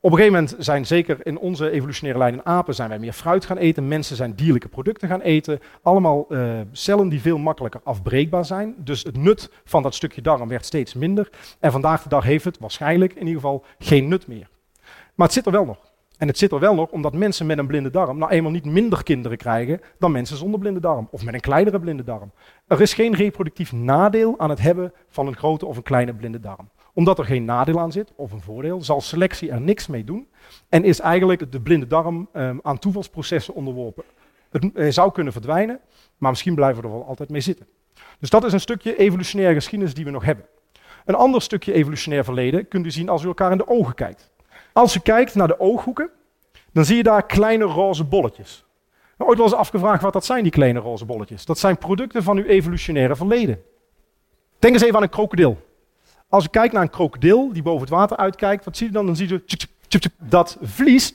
Op 0.06 0.12
een 0.12 0.18
gegeven 0.18 0.40
moment 0.40 0.64
zijn 0.64 0.86
zeker 0.86 1.26
in 1.26 1.38
onze 1.38 1.70
evolutionaire 1.70 2.18
lijn 2.18 2.34
in 2.34 2.46
apen 2.46 2.74
zijn 2.74 2.88
wij 2.88 2.98
meer 2.98 3.12
fruit 3.12 3.44
gaan 3.44 3.56
eten. 3.56 3.88
Mensen 3.88 4.16
zijn 4.16 4.34
dierlijke 4.34 4.68
producten 4.68 5.08
gaan 5.08 5.20
eten. 5.20 5.58
Allemaal 5.82 6.26
uh, 6.28 6.60
cellen 6.72 7.08
die 7.08 7.20
veel 7.20 7.38
makkelijker 7.38 7.80
afbreekbaar 7.84 8.44
zijn. 8.44 8.74
Dus 8.78 9.02
het 9.02 9.16
nut 9.16 9.50
van 9.64 9.82
dat 9.82 9.94
stukje 9.94 10.22
darm 10.22 10.48
werd 10.48 10.64
steeds 10.64 10.94
minder. 10.94 11.30
En 11.60 11.72
vandaag 11.72 12.02
de 12.02 12.08
dag 12.08 12.24
heeft 12.24 12.44
het 12.44 12.58
waarschijnlijk 12.58 13.12
in 13.12 13.26
ieder 13.26 13.34
geval 13.34 13.64
geen 13.78 14.08
nut 14.08 14.26
meer. 14.26 14.48
Maar 15.14 15.26
het 15.26 15.32
zit 15.32 15.46
er 15.46 15.52
wel 15.52 15.64
nog. 15.64 15.92
En 16.18 16.28
het 16.28 16.38
zit 16.38 16.52
er 16.52 16.60
wel 16.60 16.74
nog 16.74 16.90
omdat 16.90 17.14
mensen 17.14 17.46
met 17.46 17.58
een 17.58 17.66
blinde 17.66 17.90
darm 17.90 18.18
nou 18.18 18.30
eenmaal 18.30 18.52
niet 18.52 18.64
minder 18.64 19.02
kinderen 19.02 19.38
krijgen 19.38 19.80
dan 19.98 20.12
mensen 20.12 20.36
zonder 20.36 20.60
blinde 20.60 20.80
darm. 20.80 21.08
Of 21.10 21.24
met 21.24 21.34
een 21.34 21.40
kleinere 21.40 21.80
blinde 21.80 22.04
darm. 22.04 22.32
Er 22.66 22.80
is 22.80 22.94
geen 22.94 23.14
reproductief 23.14 23.72
nadeel 23.72 24.34
aan 24.38 24.50
het 24.50 24.60
hebben 24.60 24.92
van 25.08 25.26
een 25.26 25.36
grote 25.36 25.66
of 25.66 25.76
een 25.76 25.82
kleine 25.82 26.14
blinde 26.14 26.40
darm 26.40 26.68
omdat 26.96 27.18
er 27.18 27.24
geen 27.24 27.44
nadeel 27.44 27.80
aan 27.80 27.92
zit, 27.92 28.12
of 28.14 28.32
een 28.32 28.40
voordeel, 28.40 28.82
zal 28.82 29.00
selectie 29.00 29.50
er 29.50 29.60
niks 29.60 29.86
mee 29.86 30.04
doen. 30.04 30.28
En 30.68 30.84
is 30.84 31.00
eigenlijk 31.00 31.52
de 31.52 31.60
blinde 31.60 31.86
darm 31.86 32.28
um, 32.32 32.60
aan 32.62 32.78
toevalsprocessen 32.78 33.54
onderworpen. 33.54 34.04
Het 34.74 34.94
zou 34.94 35.12
kunnen 35.12 35.32
verdwijnen, 35.32 35.80
maar 36.18 36.30
misschien 36.30 36.54
blijven 36.54 36.82
we 36.82 36.88
er 36.88 36.94
wel 36.94 37.06
altijd 37.06 37.28
mee 37.28 37.40
zitten. 37.40 37.66
Dus 38.18 38.30
dat 38.30 38.44
is 38.44 38.52
een 38.52 38.60
stukje 38.60 38.96
evolutionaire 38.96 39.54
geschiedenis 39.54 39.94
die 39.94 40.04
we 40.04 40.10
nog 40.10 40.24
hebben. 40.24 40.44
Een 41.04 41.14
ander 41.14 41.42
stukje 41.42 41.72
evolutionair 41.72 42.24
verleden 42.24 42.68
kunt 42.68 42.86
u 42.86 42.90
zien 42.90 43.08
als 43.08 43.22
u 43.22 43.26
elkaar 43.26 43.50
in 43.50 43.58
de 43.58 43.68
ogen 43.68 43.94
kijkt. 43.94 44.30
Als 44.72 44.96
u 44.96 45.00
kijkt 45.00 45.34
naar 45.34 45.48
de 45.48 45.60
ooghoeken, 45.60 46.10
dan 46.72 46.84
zie 46.84 46.96
je 46.96 47.02
daar 47.02 47.26
kleine 47.26 47.64
roze 47.64 48.04
bolletjes. 48.04 48.64
Nou, 49.18 49.30
ooit 49.30 49.40
eens 49.40 49.52
afgevraagd 49.52 50.02
wat 50.02 50.12
dat 50.12 50.24
zijn, 50.24 50.42
die 50.42 50.52
kleine 50.52 50.78
roze 50.78 51.04
bolletjes. 51.04 51.44
Dat 51.44 51.58
zijn 51.58 51.78
producten 51.78 52.22
van 52.22 52.36
uw 52.36 52.44
evolutionaire 52.44 53.16
verleden. 53.16 53.62
Denk 54.58 54.74
eens 54.74 54.82
even 54.82 54.96
aan 54.96 55.02
een 55.02 55.08
krokodil. 55.08 55.65
Als 56.28 56.44
je 56.44 56.50
kijkt 56.50 56.72
naar 56.72 56.82
een 56.82 56.90
krokodil 56.90 57.52
die 57.52 57.62
boven 57.62 57.80
het 57.80 57.90
water 57.90 58.16
uitkijkt, 58.16 58.64
wat 58.64 58.76
zie 58.76 58.86
je 58.86 58.92
dan? 58.92 59.06
Dan 59.06 59.16
zie 59.16 59.28
je 59.28 59.42
dat 60.18 60.58
vlies, 60.62 61.14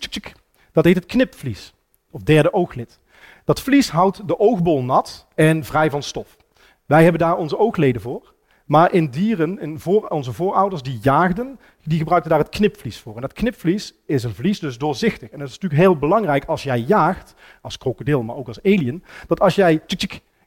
dat 0.72 0.86
heet 0.86 0.96
het 0.96 1.06
knipvlies, 1.06 1.74
of 2.12 2.22
derde 2.22 2.54
ooglid. 2.54 3.00
Dat 3.46 3.62
vlies 3.62 3.90
houdt 3.90 4.28
de 4.28 4.40
oogbol 4.40 4.84
nat 4.84 5.28
en 5.36 5.64
vrij 5.64 5.90
van 5.90 6.04
stof. 6.04 6.38
Wij 6.86 7.04
hebben 7.04 7.22
daar 7.22 7.38
onze 7.38 7.58
oogleden 7.58 8.02
voor. 8.02 8.34
Maar 8.66 8.94
in 8.94 9.10
dieren, 9.10 9.60
in 9.60 9.80
voor, 9.80 10.08
onze 10.08 10.34
voorouders 10.34 10.82
die 10.82 11.00
jaagden, 11.02 11.60
die 11.84 11.98
gebruikten 11.98 12.30
daar 12.30 12.40
het 12.40 12.50
knipvlies 12.50 13.00
voor. 13.00 13.16
En 13.16 13.22
dat 13.22 13.34
knipvlies 13.34 13.94
is 14.06 14.24
een 14.24 14.36
vlies, 14.36 14.60
dus 14.60 14.78
doorzichtig. 14.78 15.30
En 15.30 15.40
dat 15.40 15.48
is 15.48 15.54
natuurlijk 15.54 15.82
heel 15.82 15.98
belangrijk 15.98 16.46
als 16.46 16.64
jij 16.64 16.80
jaagt, 16.80 17.34
als 17.62 17.78
krokodil, 17.78 18.24
maar 18.24 18.36
ook 18.36 18.48
als 18.48 18.64
alien, 18.64 19.04
dat 19.28 19.40
als 19.40 19.56
jij 19.56 19.82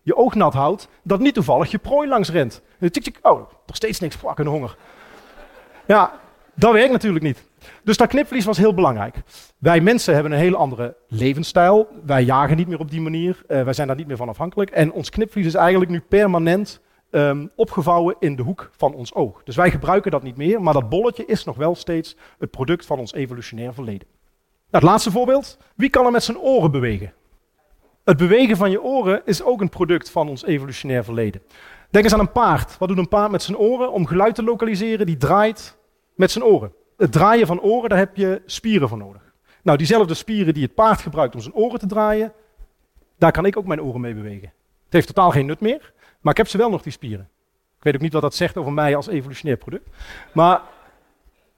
je 0.05 0.17
oog 0.17 0.35
nat 0.35 0.55
houdt, 0.55 0.89
dat 1.03 1.21
niet 1.21 1.35
toevallig 1.35 1.71
je 1.71 1.79
prooi 1.79 2.09
langs 2.09 2.31
rent. 2.31 2.63
Tik, 2.81 3.03
tik, 3.03 3.19
oh, 3.23 3.39
nog 3.67 3.77
steeds 3.77 4.01
niks, 4.01 4.17
fuck, 4.17 4.39
een 4.39 4.47
honger. 4.47 4.77
Ja, 5.87 6.13
dat 6.55 6.73
werkt 6.73 6.93
natuurlijk 6.93 7.25
niet. 7.25 7.45
Dus 7.83 7.97
dat 7.97 8.09
knipvlies 8.09 8.45
was 8.45 8.57
heel 8.57 8.75
belangrijk. 8.75 9.17
Wij 9.59 9.81
mensen 9.81 10.15
hebben 10.15 10.33
een 10.33 10.39
hele 10.39 10.57
andere 10.57 10.97
levensstijl. 11.09 11.89
Wij 12.05 12.23
jagen 12.23 12.57
niet 12.57 12.69
meer 12.69 12.79
op 12.79 12.91
die 12.91 13.01
manier. 13.01 13.43
Uh, 13.49 13.63
wij 13.63 13.73
zijn 13.73 13.87
daar 13.87 13.97
niet 13.97 14.07
meer 14.07 14.17
van 14.17 14.29
afhankelijk. 14.29 14.71
En 14.71 14.93
ons 14.93 15.11
knipvlies 15.11 15.47
is 15.47 15.55
eigenlijk 15.55 15.91
nu 15.91 16.01
permanent 16.01 16.81
um, 17.11 17.51
opgevouwen 17.57 18.17
in 18.19 18.37
de 18.37 18.43
hoek 18.43 18.71
van 18.77 18.95
ons 18.95 19.15
oog. 19.15 19.43
Dus 19.45 19.57
wij 19.57 19.71
gebruiken 19.71 20.11
dat 20.11 20.23
niet 20.23 20.37
meer, 20.37 20.63
maar 20.63 20.75
dat 20.75 20.89
bolletje 20.89 21.27
is 21.27 21.45
nog 21.45 21.57
wel 21.57 21.75
steeds 21.75 22.17
het 22.39 22.51
product 22.51 22.87
van 22.87 22.99
ons 22.99 23.13
evolutionair 23.13 23.75
verleden. 23.75 24.09
Nou, 24.71 24.85
het 24.85 24.93
laatste 24.93 25.11
voorbeeld. 25.11 25.59
Wie 25.77 25.91
kan 25.91 26.05
er 26.07 26.11
met 26.11 26.23
zijn 26.23 26.39
oren 26.39 26.71
bewegen? 26.71 27.13
Het 28.05 28.17
bewegen 28.17 28.57
van 28.57 28.71
je 28.71 28.83
oren 28.83 29.23
is 29.25 29.43
ook 29.43 29.61
een 29.61 29.69
product 29.69 30.11
van 30.11 30.29
ons 30.29 30.45
evolutionair 30.45 31.05
verleden. 31.05 31.43
Denk 31.91 32.05
eens 32.05 32.15
aan 32.15 32.21
een 32.21 32.33
paard. 32.33 32.79
Wat 32.79 32.89
doet 32.89 32.99
een 32.99 33.09
paard 33.09 33.31
met 33.31 33.43
zijn 33.43 33.57
oren? 33.57 33.93
Om 33.93 34.07
geluid 34.07 34.35
te 34.35 34.43
lokaliseren, 34.43 35.07
die 35.07 35.17
draait 35.17 35.77
met 36.15 36.31
zijn 36.31 36.45
oren. 36.45 36.73
Het 36.97 37.13
draaien 37.13 37.47
van 37.47 37.61
oren, 37.61 37.89
daar 37.89 37.99
heb 37.99 38.17
je 38.17 38.43
spieren 38.47 38.89
voor 38.89 38.99
nodig. 38.99 39.33
Nou, 39.63 39.79
diezelfde 39.79 40.15
spieren 40.15 40.55
die 40.55 40.63
het 40.63 40.75
paard 40.75 41.01
gebruikt 41.01 41.35
om 41.35 41.41
zijn 41.41 41.55
oren 41.55 41.79
te 41.79 41.87
draaien, 41.87 42.33
daar 43.19 43.33
kan 43.33 43.47
ik 43.47 43.57
ook 43.57 43.67
mijn 43.67 43.83
oren 43.83 44.01
mee 44.01 44.15
bewegen. 44.15 44.53
Het 44.85 44.93
heeft 44.93 45.07
totaal 45.07 45.31
geen 45.31 45.47
nut 45.47 45.61
meer, 45.61 45.93
maar 46.21 46.33
ik 46.33 46.39
heb 46.39 46.49
ze 46.49 46.59
wel 46.59 46.71
nog, 46.71 46.83
die 46.83 46.93
spieren. 46.93 47.29
Ik 47.77 47.85
weet 47.85 47.95
ook 47.95 48.01
niet 48.01 48.13
wat 48.13 48.23
dat 48.23 48.35
zegt 48.35 48.57
over 48.57 48.73
mij 48.73 48.97
als 48.97 49.07
evolutionair 49.07 49.57
product. 49.57 49.89
Maar 50.33 50.61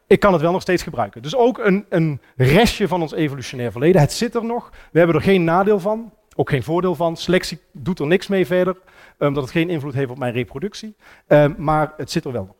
ik 0.07 0.21
kan 0.21 0.33
het 0.33 0.43
wel 0.43 0.53
nog 0.53 0.63
steeds 0.63 0.83
gebruiken. 0.83 1.23
Dus 1.23 1.37
ook 1.37 1.59
een, 1.59 1.87
een 1.89 2.21
restje 2.37 2.89
van 2.89 3.03
ons 3.03 3.13
evolutionair 3.13 3.71
verleden. 3.73 4.01
Het 4.01 4.13
zit 4.13 4.35
er 4.35 4.45
nog. 4.45 4.71
We 4.93 4.99
hebben 4.99 5.17
er 5.17 5.23
geen 5.23 5.45
nadeel 5.45 5.81
van. 5.81 6.13
Ook 6.37 6.51
geen 6.51 6.63
voordeel 6.63 6.95
van. 6.95 7.17
Selectie 7.17 7.59
doet 7.73 7.99
er 7.99 8.07
niks 8.07 8.27
mee 8.27 8.47
verder, 8.47 8.77
omdat 9.19 9.37
um, 9.37 9.43
het 9.43 9.51
geen 9.51 9.71
invloed 9.71 9.95
heeft 9.95 10.11
op 10.11 10.19
mijn 10.19 10.33
reproductie. 10.33 10.97
Um, 11.29 11.55
maar 11.59 11.93
het 11.97 12.11
zit 12.11 12.25
er 12.25 12.33
wel 12.33 12.45
nog. 12.45 12.55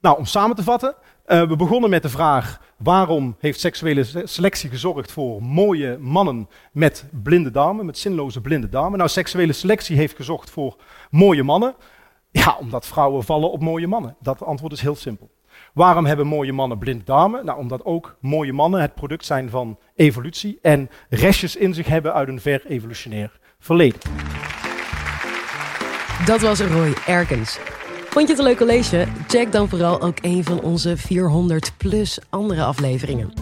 Nou, 0.00 0.18
om 0.18 0.24
samen 0.24 0.56
te 0.56 0.62
vatten. 0.62 0.94
Uh, 1.26 1.48
we 1.48 1.56
begonnen 1.56 1.90
met 1.90 2.02
de 2.02 2.08
vraag: 2.08 2.60
waarom 2.76 3.36
heeft 3.38 3.60
seksuele 3.60 4.04
selectie 4.24 4.70
gezorgd 4.70 5.12
voor 5.12 5.42
mooie 5.42 5.98
mannen 5.98 6.48
met 6.72 7.06
blinde 7.22 7.50
darmen, 7.50 7.86
met 7.86 7.98
zinloze 7.98 8.40
blinde 8.40 8.68
darmen? 8.68 8.98
Nou, 8.98 9.10
seksuele 9.10 9.52
selectie 9.52 9.96
heeft 9.96 10.16
gezorgd 10.16 10.50
voor 10.50 10.76
mooie 11.10 11.42
mannen. 11.42 11.74
Ja, 12.30 12.56
omdat 12.60 12.86
vrouwen 12.86 13.24
vallen 13.24 13.50
op 13.50 13.60
mooie 13.60 13.86
mannen. 13.86 14.16
Dat 14.20 14.42
antwoord 14.42 14.72
is 14.72 14.80
heel 14.80 14.96
simpel. 14.96 15.30
Waarom 15.74 16.06
hebben 16.06 16.26
mooie 16.26 16.52
mannen 16.52 16.78
blinde 16.78 17.04
darmen? 17.04 17.44
Nou, 17.44 17.58
omdat 17.58 17.84
ook 17.84 18.16
mooie 18.20 18.52
mannen 18.52 18.80
het 18.80 18.94
product 18.94 19.24
zijn 19.24 19.50
van 19.50 19.78
evolutie 19.94 20.58
en 20.62 20.90
restjes 21.08 21.56
in 21.56 21.74
zich 21.74 21.86
hebben 21.86 22.14
uit 22.14 22.28
een 22.28 22.40
ver 22.40 22.66
evolutionair 22.66 23.38
verleden. 23.58 24.00
Dat 26.24 26.40
was 26.40 26.60
Roy 26.60 26.94
Erkens. 27.06 27.58
Vond 28.10 28.26
je 28.28 28.32
het 28.34 28.38
een 28.38 28.48
leuk 28.48 28.56
college? 28.56 29.06
Check 29.26 29.52
dan 29.52 29.68
vooral 29.68 30.00
ook 30.00 30.18
een 30.20 30.44
van 30.44 30.60
onze 30.60 30.96
400 30.96 31.72
plus 31.76 32.18
andere 32.30 32.64
afleveringen. 32.64 33.32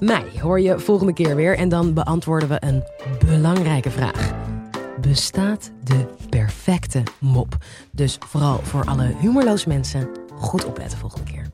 Mij 0.00 0.24
hoor 0.40 0.60
je 0.60 0.78
volgende 0.78 1.12
keer 1.12 1.36
weer 1.36 1.58
en 1.58 1.68
dan 1.68 1.94
beantwoorden 1.94 2.48
we 2.48 2.56
een 2.60 2.82
belangrijke 3.26 3.90
vraag. 3.90 4.32
Bestaat 5.00 5.70
de 5.82 6.06
perfecte 6.28 7.02
mop? 7.20 7.56
Dus 7.92 8.18
vooral 8.26 8.58
voor 8.62 8.84
alle 8.84 9.14
humorloos 9.20 9.64
mensen, 9.64 10.08
goed 10.34 10.64
opletten 10.64 10.98
volgende 10.98 11.30
keer. 11.30 11.53